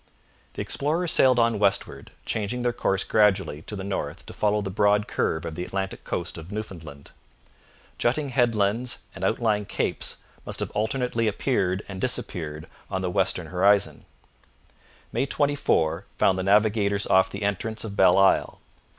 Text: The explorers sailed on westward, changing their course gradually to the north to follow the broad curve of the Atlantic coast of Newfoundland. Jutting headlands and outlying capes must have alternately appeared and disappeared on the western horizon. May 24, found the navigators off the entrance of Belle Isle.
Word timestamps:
The 0.53 0.63
explorers 0.63 1.11
sailed 1.11 1.37
on 1.37 1.59
westward, 1.59 2.09
changing 2.25 2.63
their 2.63 2.73
course 2.73 3.03
gradually 3.03 3.61
to 3.61 3.75
the 3.75 3.83
north 3.83 4.25
to 4.25 4.33
follow 4.33 4.59
the 4.61 4.71
broad 4.71 5.07
curve 5.07 5.45
of 5.45 5.53
the 5.53 5.63
Atlantic 5.63 6.03
coast 6.03 6.39
of 6.39 6.51
Newfoundland. 6.51 7.11
Jutting 7.99 8.29
headlands 8.29 9.03
and 9.13 9.23
outlying 9.23 9.65
capes 9.65 10.17
must 10.43 10.59
have 10.59 10.71
alternately 10.71 11.27
appeared 11.27 11.83
and 11.87 12.01
disappeared 12.01 12.65
on 12.89 13.03
the 13.03 13.11
western 13.11 13.45
horizon. 13.45 14.05
May 15.11 15.27
24, 15.27 16.05
found 16.17 16.35
the 16.39 16.41
navigators 16.41 17.05
off 17.05 17.29
the 17.29 17.43
entrance 17.43 17.83
of 17.83 17.95
Belle 17.95 18.17
Isle. 18.17 18.59